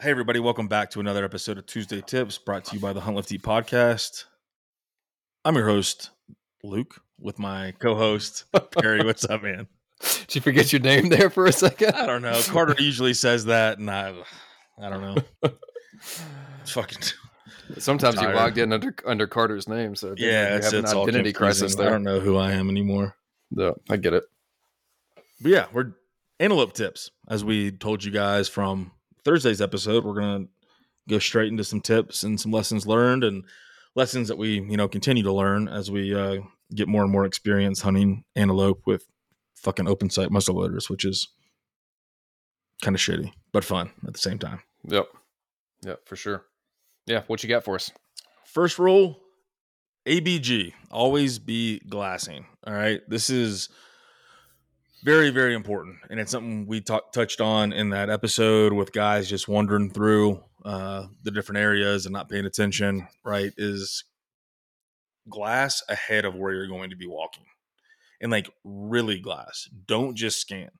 [0.00, 3.00] Hey, everybody, welcome back to another episode of Tuesday Tips brought to you by the
[3.00, 4.24] Hunt Eat podcast.
[5.44, 6.10] I'm your host,
[6.64, 9.04] Luke, with my co host, Perry.
[9.04, 9.68] What's up, man?
[10.00, 11.94] Did you forget your name there for a second?
[11.94, 12.38] I don't know.
[12.48, 14.14] Carter usually says that, and I,
[14.82, 15.50] I don't know.
[16.66, 16.98] fucking.
[17.78, 20.92] Sometimes you logged in under under Carter's name, so Yeah, you it's, have an it's
[20.92, 21.86] all identity crisis confusing.
[21.86, 23.14] I don't know who I am anymore.
[23.52, 24.24] No, I get it.
[25.40, 25.92] But yeah, we're
[26.40, 27.12] antelope tips.
[27.28, 28.90] As we told you guys from
[29.24, 30.46] Thursday's episode, we're gonna
[31.08, 33.44] go straight into some tips and some lessons learned and
[33.94, 36.36] lessons that we you know continue to learn as we uh,
[36.74, 39.06] get more and more experience hunting antelope with
[39.54, 41.28] fucking open sight muzzle loaders, which is
[42.82, 44.60] kind of shitty but fun at the same time.
[44.88, 45.06] Yep,
[45.84, 46.44] yep, for sure.
[47.06, 47.90] Yeah, what you got for us?
[48.44, 49.20] First rule
[50.06, 52.46] ABG, always be glassing.
[52.66, 53.00] All right.
[53.08, 53.68] This is
[55.04, 55.98] very, very important.
[56.08, 60.42] And it's something we talk, touched on in that episode with guys just wandering through
[60.64, 63.52] uh, the different areas and not paying attention, right?
[63.58, 64.04] Is
[65.28, 67.44] glass ahead of where you're going to be walking
[68.20, 69.68] and like really glass.
[69.86, 70.70] Don't just scan.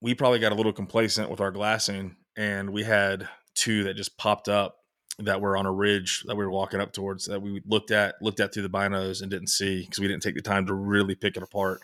[0.00, 4.16] We probably got a little complacent with our glassing and we had two that just
[4.16, 4.78] popped up
[5.18, 8.16] that were on a ridge that we were walking up towards that we looked at
[8.20, 10.74] looked at through the binos and didn't see because we didn't take the time to
[10.74, 11.80] really pick it apart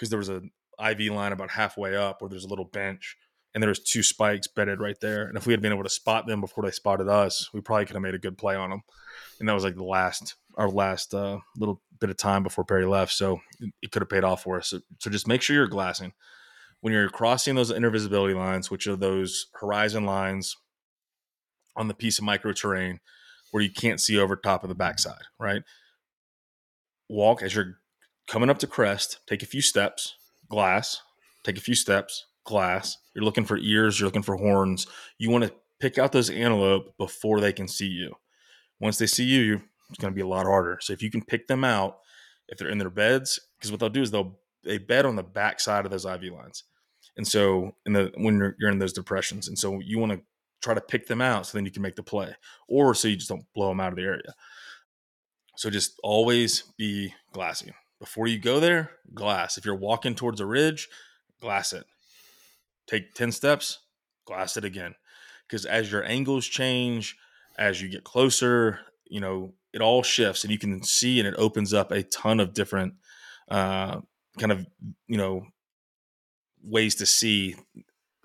[0.00, 0.40] because there was a
[0.82, 3.18] IV line about halfway up where there's a little bench
[3.52, 5.90] and there was two spikes bedded right there and if we had been able to
[5.90, 8.70] spot them before they spotted us we probably could have made a good play on
[8.70, 8.82] them
[9.38, 12.86] and that was like the last our last uh, little bit of time before Perry
[12.86, 14.68] left so it, it could have paid off for us.
[14.68, 16.12] So, so just make sure you're glassing.
[16.80, 20.56] When you're crossing those intervisibility lines which are those horizon lines
[21.76, 23.00] on the piece of micro terrain
[23.50, 25.62] where you can't see over top of the backside, right?
[27.08, 27.79] Walk as you're
[28.30, 30.14] coming up to crest, take a few steps,
[30.48, 31.02] glass,
[31.42, 32.96] take a few steps, glass.
[33.12, 34.86] You're looking for ears, you're looking for horns.
[35.18, 38.14] You want to pick out those antelope before they can see you.
[38.78, 40.78] Once they see you, it's going to be a lot harder.
[40.80, 41.98] So if you can pick them out,
[42.46, 45.22] if they're in their beds, because what they'll do is they'll they bed on the
[45.24, 46.62] backside of those IV lines.
[47.16, 50.20] And so in the when you're, you're in those depressions, and so you want to
[50.62, 52.36] try to pick them out so then you can make the play
[52.68, 54.34] or so you just don't blow them out of the area
[55.56, 60.46] so just always be glassy before you go there glass if you're walking towards a
[60.46, 60.88] ridge
[61.40, 61.84] glass it
[62.86, 63.80] take 10 steps
[64.26, 64.94] glass it again
[65.46, 67.16] because as your angles change
[67.58, 71.34] as you get closer you know it all shifts and you can see and it
[71.38, 72.94] opens up a ton of different
[73.50, 74.00] uh,
[74.38, 74.66] kind of
[75.06, 75.46] you know
[76.62, 77.56] ways to see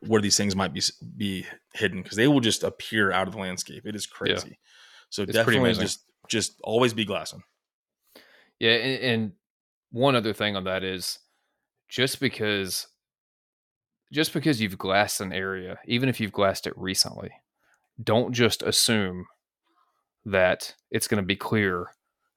[0.01, 0.81] where these things might be
[1.15, 3.85] be hidden because they will just appear out of the landscape.
[3.85, 4.59] It is crazy.
[5.09, 7.43] So pretty definitely just just always be glassing.
[8.59, 9.31] Yeah, and, and
[9.95, 11.19] one other thing on that is
[11.88, 12.88] just because
[14.11, 17.31] just because you've glassed an area, even if you've glassed it recently,
[18.01, 19.25] don't just assume
[20.25, 21.88] that it's going to be clear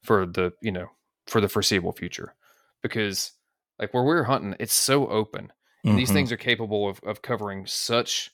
[0.04, 0.86] for the you know
[1.26, 2.34] for the foreseeable future.
[2.80, 3.32] Because
[3.78, 5.52] like where we're hunting it's so open
[5.84, 6.16] and these mm-hmm.
[6.16, 8.30] things are capable of, of covering such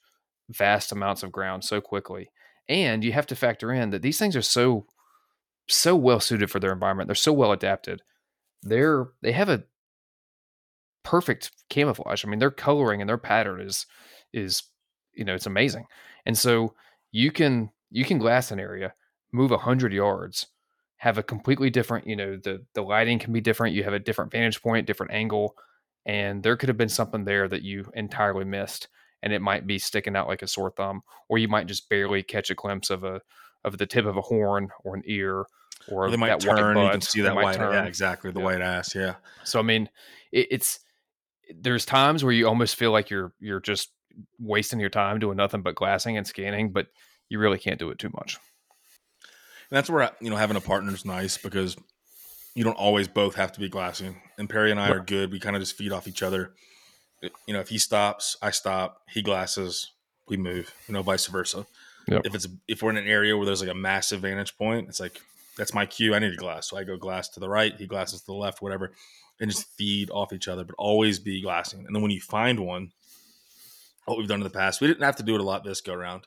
[0.48, 2.30] vast amounts of ground so quickly
[2.68, 4.86] and you have to factor in that these things are so
[5.68, 8.02] so well suited for their environment they're so well adapted
[8.64, 9.64] they're they have a
[11.04, 13.86] perfect camouflage i mean their coloring and their pattern is
[14.32, 14.64] is
[15.14, 15.86] you know it's amazing.
[16.26, 16.74] And so
[17.12, 18.92] you can you can glass an area
[19.32, 20.46] move 100 yards
[20.96, 23.98] have a completely different you know the the lighting can be different you have a
[23.98, 25.54] different vantage point different angle
[26.06, 28.88] and there could have been something there that you entirely missed
[29.22, 32.22] and it might be sticking out like a sore thumb or you might just barely
[32.22, 33.20] catch a glimpse of a
[33.64, 35.44] of the tip of a horn or an ear
[35.88, 36.76] or Or they might turn.
[36.76, 37.56] You can see that white.
[37.56, 37.86] Yeah, turn.
[37.86, 38.30] exactly.
[38.30, 38.44] The Yeah.
[38.44, 38.94] white ass.
[38.94, 39.14] Yeah.
[39.44, 39.88] So I mean,
[40.32, 40.80] it, it's
[41.54, 43.90] there's times where you almost feel like you're you're just
[44.38, 46.86] wasting your time doing nothing but glassing and scanning, but
[47.28, 48.38] you really can't do it too much.
[49.70, 51.76] And that's where you know having a partner is nice because
[52.54, 54.20] you don't always both have to be glassing.
[54.38, 55.32] And Perry and I are good.
[55.32, 56.54] We kind of just feed off each other.
[57.46, 59.00] You know, if he stops, I stop.
[59.10, 59.90] He glasses,
[60.28, 60.72] we move.
[60.86, 61.66] You know, vice versa.
[62.06, 62.22] Yep.
[62.26, 65.00] If it's if we're in an area where there's like a massive vantage point, it's
[65.00, 65.20] like
[65.56, 66.14] that's my cue.
[66.14, 67.74] I need a glass, so I go glass to the right.
[67.76, 68.92] He glasses to the left, whatever,
[69.40, 70.64] and just feed off each other.
[70.64, 71.86] But always be glassing.
[71.86, 72.92] And then when you find one,
[74.04, 75.80] what we've done in the past, we didn't have to do it a lot this
[75.80, 76.26] go around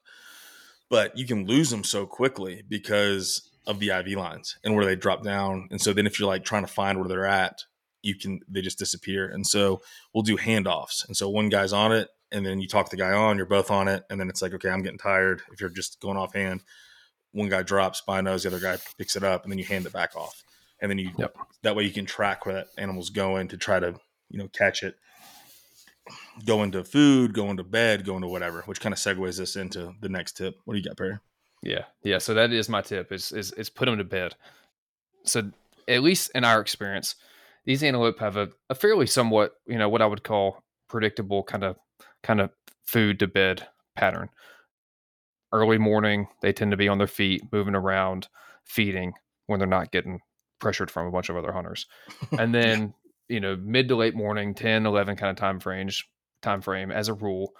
[0.90, 4.96] but you can lose them so quickly because of the IV lines and where they
[4.96, 5.68] drop down.
[5.72, 7.64] And so then if you're like trying to find where they're at,
[8.02, 9.28] you can they just disappear.
[9.28, 9.82] And so
[10.14, 11.06] we'll do handoffs.
[11.06, 13.72] And so one guy's on it, and then you talk the guy on, you're both
[13.72, 15.42] on it, and then it's like, okay, I'm getting tired.
[15.52, 16.64] If you're just going off hand,
[17.38, 19.86] one guy drops, by binos, the other guy picks it up, and then you hand
[19.86, 20.44] it back off.
[20.82, 21.36] And then you Yep.
[21.64, 24.00] that way you can track where that animal's going to try to,
[24.30, 24.96] you know, catch it
[26.46, 29.94] going to food, going to bed, going to whatever, which kind of segues this into
[30.02, 30.56] the next tip.
[30.66, 31.20] What do you got, Perry?
[31.62, 32.18] Yeah, yeah.
[32.20, 34.36] So that is my tip: is is is put them to bed.
[35.24, 35.52] So
[35.88, 37.16] at least in our experience,
[37.66, 41.64] these antelope have a, a fairly somewhat, you know, what I would call predictable kind
[41.64, 41.78] of
[42.24, 42.52] kind of
[42.86, 44.30] food to bed pattern.
[45.52, 48.28] Early morning, they tend to be on their feet, moving around,
[48.64, 49.14] feeding
[49.46, 50.20] when they're not getting
[50.60, 51.88] pressured from a bunch of other hunters.
[52.38, 52.94] And then,
[53.30, 56.08] you know, mid to late morning, 10, 11 kind of time range,
[56.42, 57.54] time frame as a rule,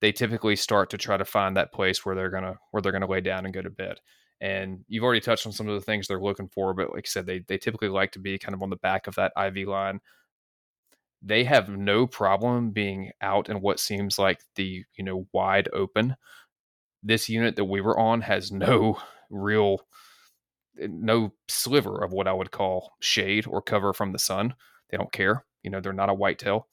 [0.00, 3.06] they typically start to try to find that place where they're gonna where they're gonna
[3.06, 4.00] lay down and go to bed.
[4.40, 7.08] And you've already touched on some of the things they're looking for, but like I
[7.08, 9.68] said, they they typically like to be kind of on the back of that IV
[9.68, 10.00] line.
[11.22, 16.16] They have no problem being out in what seems like the you know wide open.
[17.04, 18.98] This unit that we were on has no
[19.30, 19.80] real
[20.80, 24.54] eh, no sliver of what I would call shade or cover from the sun.
[24.90, 25.44] They don't care.
[25.62, 26.68] You know, they're not a whitetail.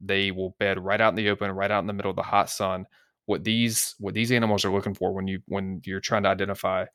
[0.00, 2.22] They will bed right out in the open, right out in the middle of the
[2.22, 2.86] hot sun.
[3.26, 6.86] What these what these animals are looking for when you when you're trying to identify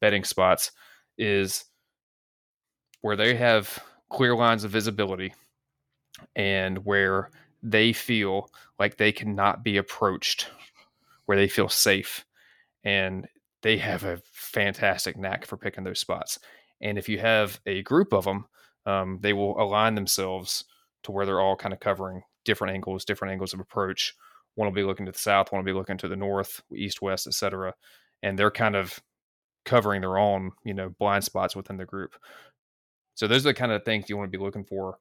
[0.00, 0.72] bedding spots
[1.16, 1.64] is
[3.00, 3.78] where they have
[4.10, 5.34] clear lines of visibility
[6.36, 7.30] and where
[7.62, 10.48] they feel like they cannot be approached,
[11.28, 12.24] where they feel safe.
[12.84, 13.28] And
[13.62, 16.38] they have a fantastic knack for picking those spots.
[16.80, 18.46] And if you have a group of them,
[18.86, 20.64] um, they will align themselves
[21.02, 24.14] to where they're all kind of covering different angles, different angles of approach.
[24.54, 27.02] One will be looking to the south, one will be looking to the north, east,
[27.02, 27.74] west, etc.
[28.22, 28.98] And they're kind of
[29.66, 32.14] covering their own, you know, blind spots within the group.
[33.16, 34.96] So those are the kind of things you want to be looking for,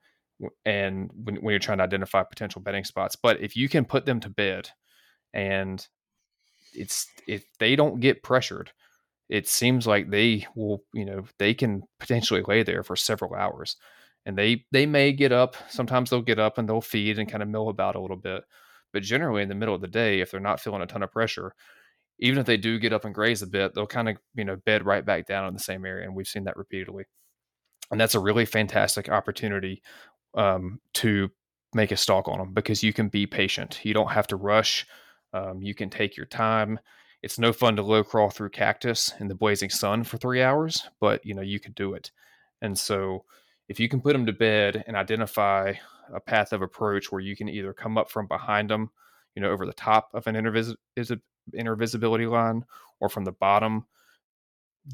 [0.66, 3.16] and when, when you're trying to identify potential betting spots.
[3.16, 4.72] But if you can put them to bed,
[5.34, 5.88] and
[6.78, 8.72] it's if they don't get pressured,
[9.30, 13.76] it seems like they will, you know, they can potentially lay there for several hours.
[14.26, 15.56] And they they may get up.
[15.70, 18.44] Sometimes they'll get up and they'll feed and kind of mill about a little bit.
[18.94, 21.12] But generally in the middle of the day, if they're not feeling a ton of
[21.12, 21.54] pressure,
[22.20, 24.56] even if they do get up and graze a bit, they'll kind of, you know,
[24.56, 26.06] bed right back down in the same area.
[26.06, 27.06] And we've seen that repeatedly.
[27.92, 29.82] And that's a really fantastic opportunity
[30.34, 31.30] um, to
[31.74, 33.80] make a stalk on them because you can be patient.
[33.84, 34.86] You don't have to rush
[35.34, 36.80] um, you can take your time.
[37.24, 40.88] It's no fun to low crawl through cactus in the blazing sun for three hours,
[41.00, 42.12] but you know you can do it.
[42.62, 43.26] And so,
[43.70, 45.74] if you can put them to bed and identify
[46.14, 48.92] a path of approach where you can either come up from behind them,
[49.36, 50.76] you know, over the top of an intervis-
[51.54, 52.64] intervisibility line,
[53.00, 53.86] or from the bottom,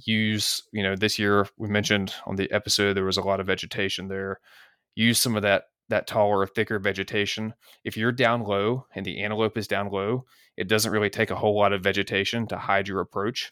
[0.05, 3.47] use you know this year we mentioned on the episode there was a lot of
[3.47, 4.39] vegetation there.
[4.95, 7.53] Use some of that that taller, or thicker vegetation.
[7.83, 10.25] If you're down low and the antelope is down low,
[10.57, 13.51] it doesn't really take a whole lot of vegetation to hide your approach.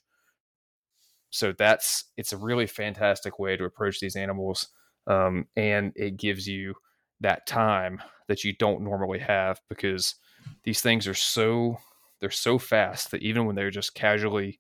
[1.30, 4.68] So that's it's a really fantastic way to approach these animals,
[5.08, 6.76] um, and it gives you
[7.22, 10.16] that time that you don't normally have because
[10.64, 11.78] these things are so
[12.20, 14.60] they're so fast that even when they're just casually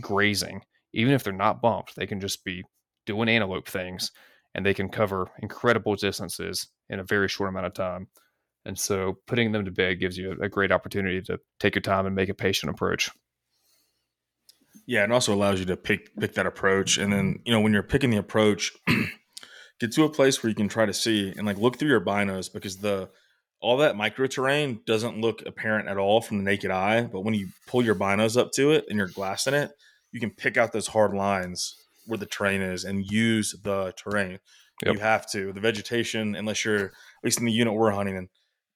[0.00, 2.64] grazing, even if they're not bumped, they can just be
[3.06, 4.12] doing antelope things
[4.54, 8.08] and they can cover incredible distances in a very short amount of time.
[8.64, 12.06] And so putting them to bed gives you a, great opportunity to take your time
[12.06, 13.10] and make a patient approach.
[14.86, 16.98] Yeah, it also allows you to pick pick that approach.
[16.98, 18.72] And then, you know, when you're picking the approach,
[19.80, 22.04] get to a place where you can try to see and like look through your
[22.04, 23.08] binos because the
[23.60, 27.02] all that micro terrain doesn't look apparent at all from the naked eye.
[27.02, 29.70] But when you pull your binos up to it and you're glassing it,
[30.12, 31.76] you can pick out those hard lines
[32.10, 34.38] where the terrain is and use the terrain.
[34.84, 34.94] Yep.
[34.94, 35.52] You have to.
[35.52, 36.92] The vegetation, unless you're at
[37.24, 38.28] least in the unit we're hunting in,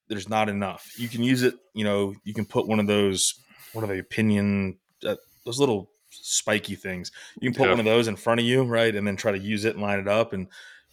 [0.07, 0.87] there's not enough.
[0.97, 1.55] You can use it.
[1.73, 3.33] You know, you can put one of those.
[3.73, 3.99] What are they?
[3.99, 4.77] Opinion.
[5.05, 5.15] Uh,
[5.45, 7.11] those little spiky things.
[7.41, 9.39] You can put one of those in front of you, right, and then try to
[9.39, 10.47] use it and line it up and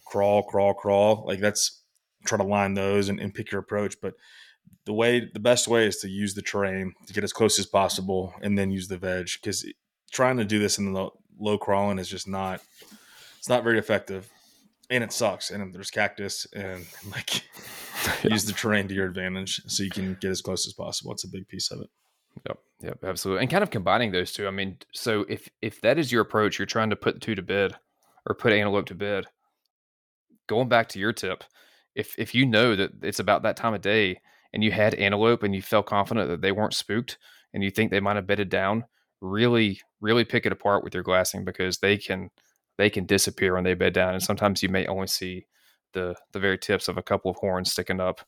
[0.05, 1.25] crawl, crawl, crawl.
[1.27, 1.81] Like that's
[2.25, 3.95] try to line those and, and pick your approach.
[4.01, 4.13] But
[4.85, 7.65] the way, the best way is to use the terrain to get as close as
[7.65, 9.65] possible, and then use the veg because
[10.11, 11.09] trying to do this in the
[11.39, 12.61] low crawling is just not.
[13.37, 14.29] It's not very effective
[14.89, 15.51] and it sucks.
[15.51, 17.43] And there's cactus, and like
[18.05, 18.31] yeah.
[18.31, 21.11] use the terrain to your advantage so you can get as close as possible.
[21.11, 21.89] It's a big piece of it.
[22.47, 23.41] Yep, yep, absolutely.
[23.41, 24.47] And kind of combining those two.
[24.47, 27.35] I mean, so if if that is your approach, you're trying to put the two
[27.35, 27.75] to bed
[28.27, 29.25] or put antelope to bed.
[30.47, 31.43] Going back to your tip,
[31.95, 34.19] if if you know that it's about that time of day
[34.51, 37.17] and you had antelope and you felt confident that they weren't spooked
[37.53, 38.85] and you think they might have bedded down,
[39.23, 42.29] really really pick it apart with your glassing because they can
[42.77, 44.09] they can disappear when they bed down.
[44.09, 44.25] And mm-hmm.
[44.25, 45.47] sometimes you may only see
[45.93, 48.21] the the very tips of a couple of horns sticking up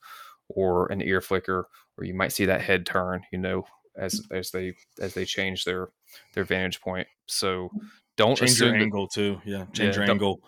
[0.47, 3.65] or an ear flicker, or you might see that head turn, you know,
[3.97, 4.35] as mm-hmm.
[4.35, 5.89] as they as they change their
[6.33, 7.07] their vantage point.
[7.27, 7.87] So mm-hmm.
[8.15, 9.41] don't change your angle too.
[9.45, 9.65] Yeah.
[9.73, 10.41] Change yeah, your angle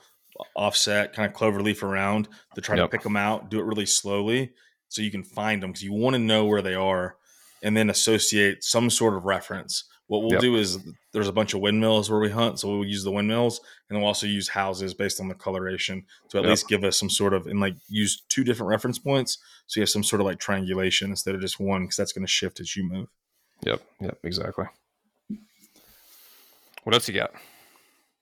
[0.56, 2.86] offset, kind of clover leaf around to try yep.
[2.86, 3.50] to pick them out.
[3.50, 4.54] Do it really slowly
[4.88, 7.18] so you can find them because you want to know where they are
[7.64, 9.86] and then associate some sort of reference.
[10.08, 10.42] What we'll Yep.
[10.42, 10.78] do is
[11.12, 13.60] there's a bunch of windmills where we hunt, so we'll use the windmills,
[13.90, 16.50] and we'll also use houses based on the coloration to at Yep.
[16.50, 19.38] least give us some sort of and like use two different reference points,
[19.68, 22.26] so you have some sort of like triangulation instead of just one, because that's going
[22.26, 23.10] to shift as you move.
[23.66, 23.82] Yep.
[24.00, 24.20] Yep.
[24.24, 24.66] Exactly.
[26.84, 27.32] What else you got?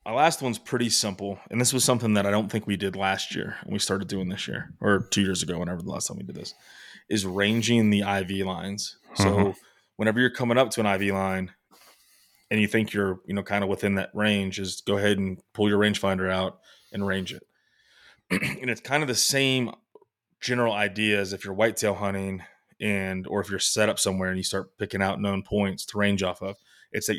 [0.05, 2.95] My last one's pretty simple, and this was something that I don't think we did
[2.95, 6.07] last year, and we started doing this year or two years ago, whenever the last
[6.07, 6.53] time we did this,
[7.09, 8.97] is ranging the IV lines.
[9.15, 9.55] So Mhm.
[9.97, 11.51] whenever you're coming up to an IV line,
[12.51, 15.39] and you think you're you know kind of within that range, is go ahead and
[15.53, 16.59] pull your rangefinder out
[16.91, 17.43] and range it.
[18.31, 19.71] and it's kind of the same
[20.41, 22.43] general idea as if you're whitetail hunting
[22.79, 25.97] and or if you're set up somewhere and you start picking out known points to
[25.97, 26.55] range off of.
[26.91, 27.17] It's that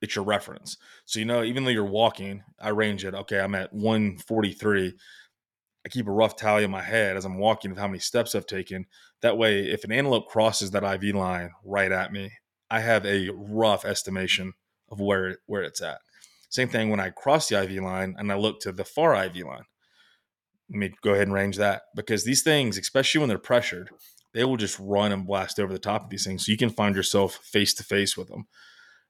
[0.00, 0.76] it's your reference.
[1.04, 3.14] So you know, even though you're walking, I range it.
[3.14, 4.94] Okay, I'm at 143.
[5.84, 8.34] I keep a rough tally in my head as I'm walking of how many steps
[8.34, 8.86] I've taken.
[9.20, 12.30] That way, if an antelope crosses that IV line right at me,
[12.70, 14.54] I have a rough estimation
[14.92, 15.98] of where where it's at.
[16.50, 19.36] Same thing when I cross the IV line and I look to the far IV
[19.38, 19.64] line.
[20.70, 23.90] Let me go ahead and range that because these things, especially when they're pressured,
[24.34, 26.46] they will just run and blast over the top of these things.
[26.46, 28.46] So you can find yourself face to face with them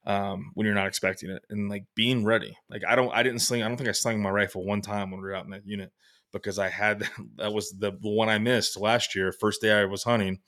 [0.05, 2.57] um, when you're not expecting it, and like being ready.
[2.69, 3.61] Like I don't, I didn't sling.
[3.61, 5.67] I don't think I slung my rifle one time when we were out in that
[5.67, 5.91] unit
[6.31, 9.31] because I had that was the, the one I missed last year.
[9.31, 10.39] First day I was hunting,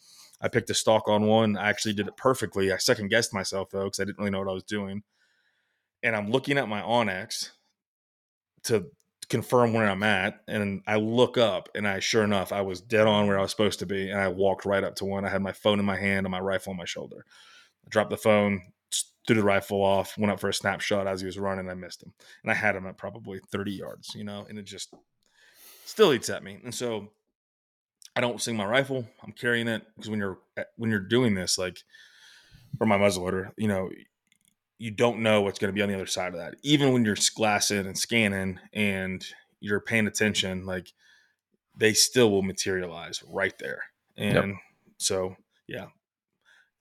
[0.42, 1.58] I picked a stalk on one.
[1.58, 2.72] I actually did it perfectly.
[2.72, 5.04] I second guessed myself though because I didn't really know what I was doing.
[6.06, 7.50] And I'm looking at my onX
[8.66, 8.86] to
[9.28, 13.08] confirm where I'm at, and I look up, and I sure enough, I was dead
[13.08, 15.26] on where I was supposed to be, and I walked right up to one.
[15.26, 17.26] I had my phone in my hand and my rifle on my shoulder.
[17.86, 18.62] I dropped the phone,
[19.26, 21.70] threw the rifle off, went up for a snapshot as he was running.
[21.70, 24.66] I missed him, and I had him at probably 30 yards, you know, and it
[24.66, 24.94] just
[25.86, 26.60] still eats at me.
[26.64, 27.10] And so
[28.16, 29.08] I don't sing my rifle.
[29.24, 31.80] I'm carrying it because when you're eh, when you're doing this, like
[32.80, 33.90] or my muzzleloader, you know,
[34.78, 36.56] you don't know what's going to be on the other side of that.
[36.64, 39.26] Even when you're glassing and scanning and
[39.60, 40.92] you're paying attention, like
[41.78, 43.84] they still will materialize right there.
[44.18, 44.56] And Yep.
[44.98, 45.36] so,
[45.68, 45.88] yeah,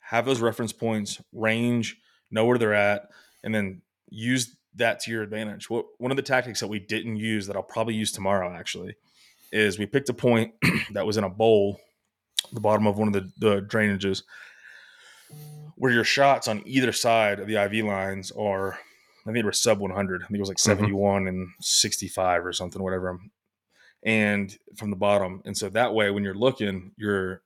[0.00, 1.96] have those reference points, range,
[2.30, 3.08] know where they're at,
[3.42, 5.70] and then use that to your advantage.
[5.70, 8.96] What one of the tactics that we didn't use that I'll probably use tomorrow actually
[9.52, 10.52] is we picked a point
[10.92, 11.80] that was in a bowl,
[12.52, 14.24] the bottom of one of the, the drainages,
[15.76, 18.74] where your shots on either side of the IV lines are,
[19.26, 20.22] I think it was sub 100.
[20.22, 20.60] I think it was like Mhm.
[20.60, 23.18] 71 and 65 or something, whatever.
[24.02, 25.40] And from the bottom.
[25.44, 27.42] And so that way, when you're looking, you're,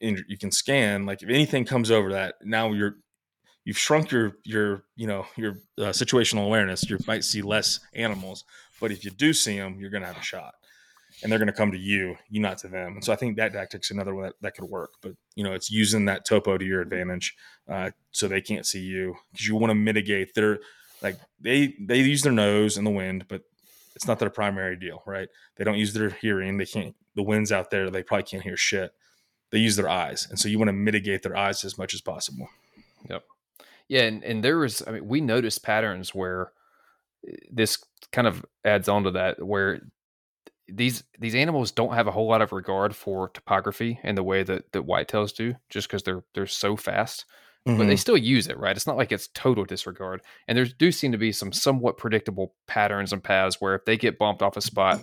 [0.00, 2.96] in, you can scan, like if anything comes over that, now you're,
[3.64, 6.88] you've shrunk your, your, you know, your uh, situational awareness.
[6.90, 8.44] You might see less animals,
[8.80, 10.54] but if you do see them, you're going to have a shot
[11.22, 12.94] and they're going to come to you, you not to them.
[12.94, 14.94] And so I think that tactic's another one that, that could work.
[15.00, 17.34] But you know, it's using that topo to your advantage,
[17.68, 20.58] uh, so they can't see you because you want to mitigate their
[21.02, 23.42] like they they use their nose and the wind, but
[23.94, 25.28] it's not their primary deal, right?
[25.56, 26.56] They don't use their hearing.
[26.58, 26.94] They can't.
[27.14, 27.90] The wind's out there.
[27.90, 28.92] They probably can't hear shit.
[29.50, 32.00] They use their eyes, and so you want to mitigate their eyes as much as
[32.00, 32.48] possible.
[33.10, 33.22] Yep.
[33.88, 36.52] Yeah, and, and there was, I mean, we noticed patterns where
[37.28, 37.76] eh, this
[38.12, 39.82] kind of adds on to that, where
[40.68, 44.42] these these animals don't have a whole lot of regard for topography in the way
[44.42, 47.24] that that whitetails do, just because they're they're so fast.
[47.76, 47.88] But Mm-hmm.
[47.88, 48.76] they still use it, right?
[48.76, 50.20] It's not like it's total disregard.
[50.48, 53.96] And there do seem to be some somewhat predictable patterns and paths where if they
[53.96, 55.00] get bumped off a spot,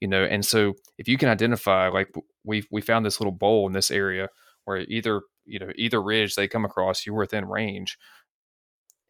[0.00, 2.14] you know, and so if you can identify, like
[2.44, 4.28] we we found this little bowl in this area
[4.64, 7.98] where either you know either ridge they come across, you were within range,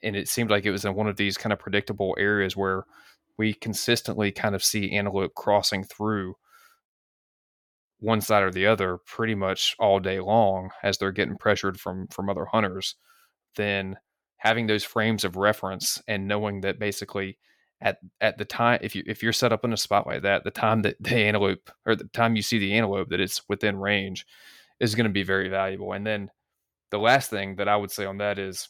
[0.03, 2.85] and it seemed like it was in one of these kind of predictable areas where
[3.39, 6.35] we consistently kind of see antelope crossing through
[8.01, 12.09] one side or the other pretty much all day long as they're getting pressured from
[12.09, 12.97] from other hunters
[13.57, 13.97] then
[14.39, 17.39] having those frames of reference and knowing that basically
[17.81, 20.43] at at the time if you if you're set up in a spot like that
[20.45, 23.77] the time that the antelope or the time you see the antelope that it's within
[23.77, 24.27] range
[24.81, 25.93] is going to be very valuable.
[25.93, 26.29] And then
[26.91, 28.69] the last thing that i would say on that is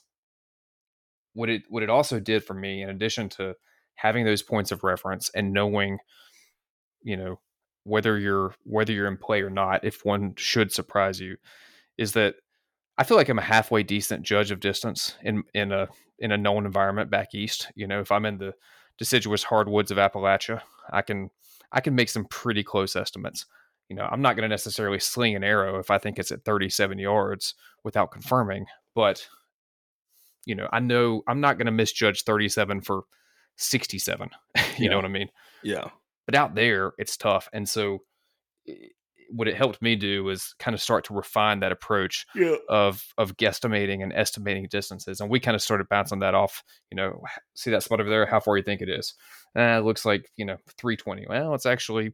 [1.35, 3.55] what it what it also did for me in addition to
[3.95, 5.99] having those points of reference and knowing
[7.03, 7.39] you know
[7.85, 11.37] whether you're whether you're in play or not if one should surprise you
[11.99, 12.37] is that
[12.99, 15.89] i feel like i'm a halfway decent judge of distance in in a
[16.23, 17.71] in a known environment back east.
[17.75, 18.55] You know if i'm in the
[18.97, 21.31] deciduous hardwoods of appalachia i can
[21.73, 23.45] i can make some pretty close estimates.
[23.89, 26.45] You know i'm not going to necessarily sling an arrow if i think it's at
[26.45, 29.27] 37 yards without confirming but
[30.47, 33.03] you know i know i'm not going to misjudge 37 for
[33.57, 34.91] 67 you Yeah.
[34.91, 35.29] know what i mean
[35.63, 35.89] Yeah.
[36.27, 37.99] but out there it's tough and so
[39.35, 42.57] what it helped me do was kind of start to refine that approach Yeah.
[42.69, 45.21] of of guesstimating and estimating distances.
[45.21, 46.63] And we kind of started bouncing that off.
[46.91, 47.23] You know,
[47.55, 48.27] see that spot over there?
[48.27, 49.15] How far you think it is?
[49.57, 51.27] Uh, it looks like you know 320.
[51.31, 52.13] Well, it's actually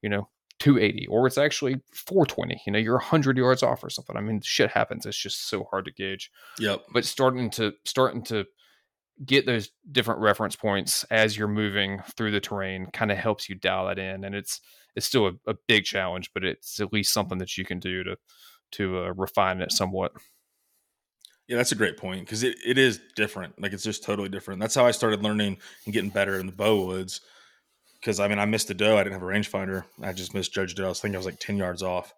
[0.00, 0.28] you know
[0.60, 4.40] 280 or it's actually 420 you know you're 100 yards off or something i mean
[4.42, 6.82] shit happens it's just so hard to gauge Yep.
[6.92, 8.44] but starting to starting to
[9.24, 13.54] get those different reference points as you're moving through the terrain kind of helps you
[13.54, 14.60] dial that in and it's
[14.96, 18.02] it's still a, a big challenge but it's at least something that you can do
[18.02, 18.16] to
[18.72, 20.12] to uh, refine it somewhat
[21.48, 23.60] Yeah, that's a great point because it, it is different.
[23.60, 24.60] Like it's just totally different.
[24.60, 27.20] That's how I started learning and getting better in the bow woods.
[28.00, 28.96] Because I mean, I missed a doe.
[28.96, 29.84] I didn't have a rangefinder.
[30.00, 30.84] I just misjudged it.
[30.84, 32.14] I was thinking I was like ten yards off,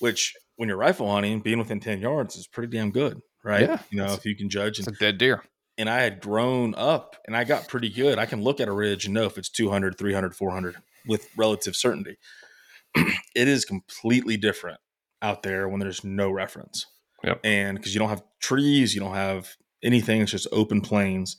[0.00, 3.62] which when you're rifle hunting, being within ten yards is pretty damn good, right?
[3.62, 4.78] Yeah, you know, if you can judge.
[4.80, 5.42] it's And, a dead deer
[5.76, 8.18] and I had grown up and I got pretty good.
[8.18, 10.76] I can look at a ridge and know if it's 200, 300, 400
[11.06, 12.16] with relative certainty.
[12.94, 14.78] it is completely different
[15.22, 16.86] out there when there's no reference.
[17.24, 17.40] Yep.
[17.42, 21.36] And because you don't have trees, you don't have anything, it's just open plains.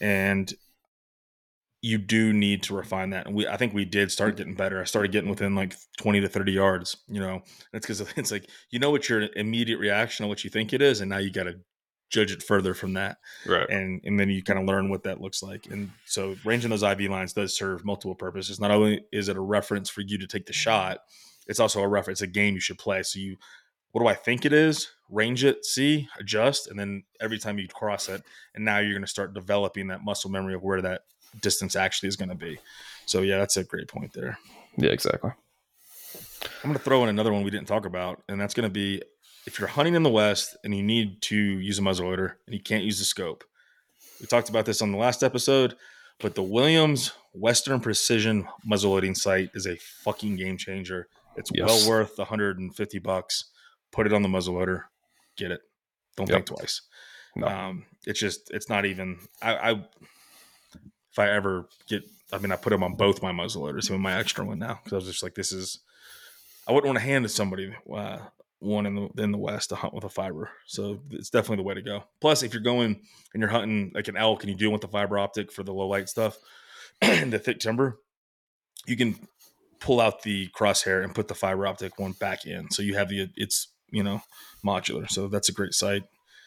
[0.00, 0.52] And
[1.82, 3.26] you do need to refine that.
[3.26, 4.80] And we, I think we did start getting better.
[4.80, 8.48] I started getting within like 20 to 30 yards, you know, it's because it's like,
[8.70, 11.00] you know, what your immediate reaction of what you think it is.
[11.00, 11.60] And now you got to
[12.08, 15.20] judge it further from that right and and then you kind of learn what that
[15.20, 15.66] looks like.
[15.66, 18.60] And so ranging those IV lines does serve multiple purposes.
[18.60, 20.98] Not only is it a reference for you to take the shot,
[21.46, 23.02] it's also a reference, a game you should play.
[23.02, 23.36] So you,
[23.92, 24.88] what do I think it is?
[25.08, 28.22] Range it, see, adjust, and then every time you cross it,
[28.54, 31.02] and now you're going to start developing that muscle memory of where that
[31.40, 32.58] distance actually is going to be.
[33.06, 34.38] So yeah, that's a great point there.
[34.76, 35.30] yeah exactly
[36.62, 38.72] I'm going to throw in another one we didn't talk about, and that's going to
[38.72, 39.02] be
[39.46, 42.60] if you're hunting in the West and you need to use a muzzleloader and you
[42.60, 43.44] can't use the scope.
[44.20, 45.76] We talked about this on the last episode,
[46.20, 51.08] but the Williams Western Precision muzzleloading sight is a fucking game changer.
[51.36, 51.66] It's Yes.
[51.68, 53.44] well worth the 150 bucks.
[53.92, 54.84] Put it on the muzzleloader,
[55.36, 55.60] get it.
[56.16, 56.46] Don't Yep.
[56.46, 56.82] think twice.
[57.36, 57.46] No.
[57.46, 59.18] Um, it's just it's not even.
[59.42, 59.70] I, I
[61.12, 64.18] if I ever get, I mean, I put them on both my muzzleloaders, even my
[64.18, 65.80] extra one now, because I was just like, this is.
[66.66, 68.18] I wouldn't want to hand it to somebody uh,
[68.58, 71.68] one in the in the west to hunt with a fiber, so it's definitely the
[71.68, 72.04] way to go.
[72.20, 73.00] Plus, if you're going
[73.34, 75.74] and you're hunting like an elk and you do want the fiber optic for the
[75.74, 76.38] low light stuff
[77.02, 77.98] and the thick timber,
[78.86, 79.18] you can
[79.80, 83.08] pull out the crosshair and put the fiber optic one back in, so you have
[83.08, 84.22] the it's you know
[84.64, 85.08] modular.
[85.10, 86.04] So that's a great sight.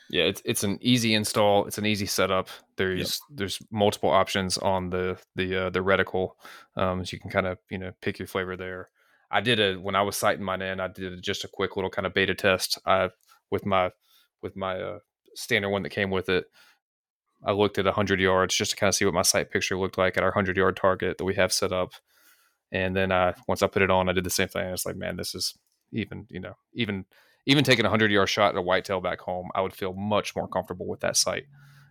[0.09, 1.65] Yeah, it's it's an easy install.
[1.67, 2.49] It's an easy setup.
[2.77, 6.31] There's there's multiple options on the the uh, the reticle,
[6.75, 8.89] um, so you can kind of you know pick your flavor there.
[9.31, 10.79] I did a when I was sighting mine in.
[10.79, 12.79] I did just a quick little kind of beta test.
[12.85, 13.09] I
[13.51, 13.91] with my
[14.41, 14.99] with my uh,
[15.35, 16.45] standard one that came with it.
[17.45, 19.97] I looked at 100 yards just to kind of see what my sight picture looked
[19.97, 21.93] like at our 100 yard target that we have set up.
[22.71, 24.67] And then I once I put it on, I did the same thing.
[24.67, 25.57] I was like, man, this is
[25.91, 27.05] even you know even
[27.45, 30.35] even taking a 100 yard shot at a whitetail back home, I would feel much
[30.35, 31.45] more comfortable with that sight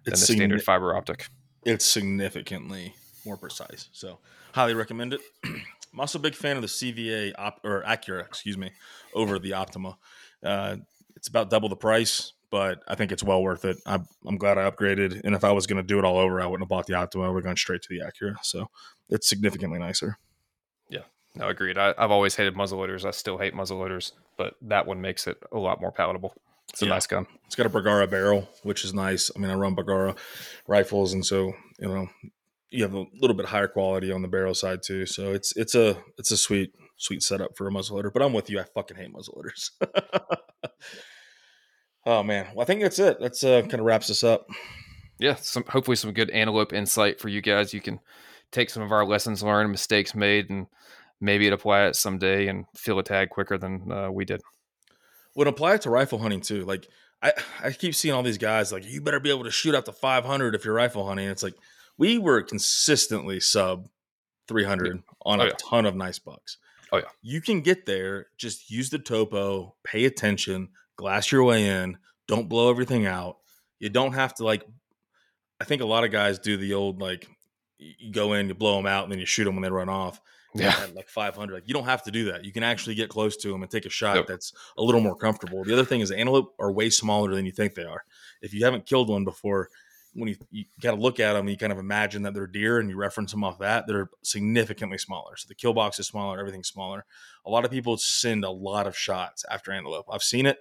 [0.04, 1.28] than It's the standard fiber optic.
[1.64, 3.88] it's significantly more precise.
[3.92, 4.18] So
[4.54, 5.20] highly recommend it.
[5.92, 8.70] I'm also a big fan of the CVA op- or Accura, excuse me,
[9.14, 9.96] over the Optima.
[10.42, 10.76] Uh,
[11.16, 13.78] it's about double the price, but I think it's well worth it.
[13.86, 15.20] I'm, I'm glad I upgraded.
[15.24, 16.94] And if I was going to do it all over, I wouldn't have bought the
[16.94, 17.24] Optima.
[17.24, 18.36] I would have gone straight to the Accura.
[18.42, 18.68] So
[19.08, 20.18] it's significantly nicer.
[20.88, 21.02] Yeah,
[21.34, 21.76] no, agreed.
[21.78, 23.04] I, I've always hated muzzleloaders.
[23.04, 26.34] I still hate muzzleloaders, but that one makes it a lot more palatable.
[26.70, 26.90] It's a Yeah.
[26.92, 27.26] nice gun.
[27.46, 29.30] It's got a Bergara barrel, which is nice.
[29.34, 30.14] I mean, I run Bergara
[30.66, 32.08] rifles, and so you know,
[32.70, 35.06] you have a little bit higher quality on the barrel side too.
[35.06, 38.12] So it's it's a it's a sweet sweet setup for a muzzleloader.
[38.12, 38.60] But I'm with you.
[38.60, 39.70] I fucking hate muzzleloaders.
[42.06, 43.18] oh man, well I think that's it.
[43.20, 44.46] That's uh, kind of wraps us up.
[45.18, 47.74] Yeah, some hopefully some good antelope insight for you guys.
[47.74, 48.00] You can
[48.52, 50.66] take some of our lessons learned, mistakes made, and
[51.20, 54.40] maybe it apply it someday and fill a tag quicker than uh, we did.
[55.34, 56.64] Would apply it to rifle hunting too.
[56.64, 56.86] Like
[57.22, 59.84] I, I keep seeing all these guys like you better be able to shoot up
[59.86, 61.28] to 500 if you're rifle hunting.
[61.28, 61.54] It's like
[61.98, 63.88] we were consistently sub
[64.48, 65.52] 300 on Oh, a yeah.
[65.58, 66.56] ton of nice bucks.
[66.90, 67.04] Oh, yeah.
[67.20, 68.28] You can get there.
[68.38, 69.74] Just use the topo.
[69.84, 70.68] Pay attention.
[70.96, 71.98] Glass your way in.
[72.26, 73.36] Don't blow everything out.
[73.78, 74.64] You don't have to like.
[75.60, 77.28] I think a lot of guys do the old like
[77.78, 79.88] you go in, you blow them out, and then you shoot them when they run
[79.88, 80.20] off
[80.54, 81.52] Yeah, at like 500.
[81.54, 82.44] Like you don't have to do that.
[82.44, 84.26] You can actually get close to them and take a shot Yep.
[84.26, 85.62] that's a little more comfortable.
[85.64, 88.02] The other thing is antelope are way smaller than you think they are.
[88.42, 89.68] If you haven't killed one before,
[90.14, 92.78] when you, you got to look at them, you kind of imagine that they're deer
[92.78, 95.36] and you reference them off that, they're significantly smaller.
[95.36, 97.04] So the kill box is smaller, everything's smaller.
[97.46, 100.06] A lot of people send a lot of shots after antelope.
[100.10, 100.58] I've seen it.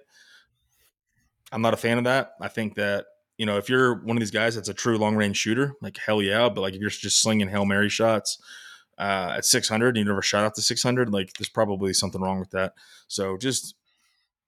[1.50, 2.32] I'm not a fan of that.
[2.40, 3.06] I think that
[3.38, 5.96] you know if you're one of these guys that's a true long range shooter, like
[5.96, 6.48] hell yeah.
[6.48, 8.38] But like if you're just slinging hail mary shots,
[8.98, 12.40] uh, at 600 and you never shot out to 600 like there's probably something wrong
[12.40, 12.72] with that
[13.06, 13.76] so just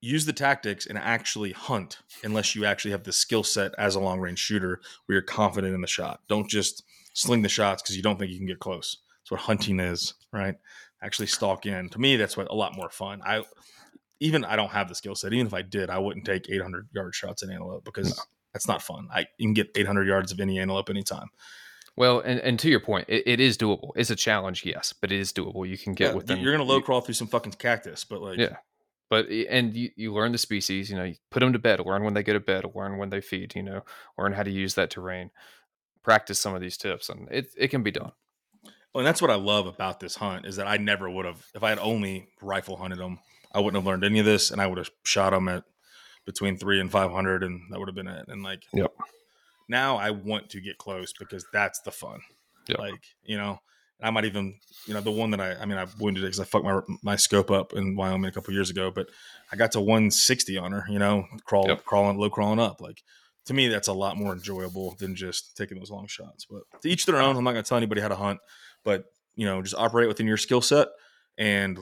[0.01, 4.01] use the tactics and actually hunt unless you actually have the skill set as a
[4.01, 6.83] long range shooter where you're confident in the shot don't just
[7.13, 10.15] sling the shots because you don't think you can get close that's what hunting is
[10.33, 10.57] right
[11.03, 13.43] actually stalk in to me that's what a lot more fun i
[14.21, 16.89] even i don't have the skill set even if i did i wouldn't take 800
[16.93, 18.23] yard shots in antelope because no.
[18.53, 21.29] that's not fun i you can get 800 yards of any antelope anytime
[21.97, 23.91] well, and, and to your point, it, it is doable.
[23.95, 25.69] It's a challenge, yes, but it is doable.
[25.69, 26.39] You can get yeah, within.
[26.39, 28.57] You're gonna low crawl through some fucking cactus, but like yeah,
[29.11, 30.89] but and you, you learn the species.
[30.89, 31.81] You know, you put them to bed.
[31.85, 32.65] Learn when they go to bed.
[32.75, 33.55] Learn when they feed.
[33.55, 33.83] You know,
[34.19, 35.31] learn how to use that terrain.
[36.03, 38.13] Practice some of these tips, and it it can be done.
[38.95, 41.45] Well, and that's what I love about this hunt is that I never would have
[41.55, 43.19] if I had only rifle hunted them.
[43.53, 45.65] I wouldn't have learned any of this, and I would have shot them at
[46.25, 48.27] between three and five hundred, and that would have been it.
[48.29, 48.93] And like, yep
[49.71, 52.21] now I want to get close because that's the fun.
[52.69, 52.79] Yep.
[52.79, 53.61] Like, you know,
[54.03, 56.41] I might even, you know, the one that I, I mean, I wounded it because
[56.41, 59.09] I fucked my my scope up in Wyoming a couple years ago, but
[59.53, 61.85] I got to 160 on her, you know, crawl, yep.
[61.85, 62.81] crawling, low crawling up.
[62.81, 63.03] Like,
[63.47, 66.47] to me, that's a lot more enjoyable than just taking those long shots.
[66.51, 67.37] But to each their own.
[67.37, 68.41] I'm not going to tell anybody how to hunt,
[68.85, 70.89] but you know, just operate within your skill set
[71.39, 71.79] and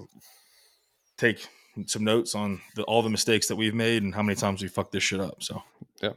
[1.16, 1.46] take
[1.86, 4.68] some notes on the, all the mistakes that we've made and how many times we
[4.68, 5.42] fucked this shit up.
[5.42, 5.62] So,
[6.02, 6.12] yeah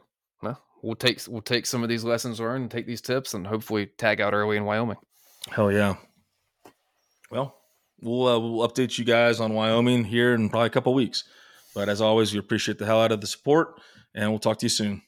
[0.82, 3.88] we'll take we'll take some of these lessons learned and take these tips and hopefully
[3.98, 4.98] tag out early in Wyoming.
[5.50, 5.96] Hell yeah.
[7.30, 7.56] Well,
[8.02, 11.24] we'll uh, we'll update you guys on Wyoming here in probably a couple weeks.
[11.74, 13.80] But as always, we appreciate the hell out of the support,
[14.14, 15.02] and we'll talk to you soon.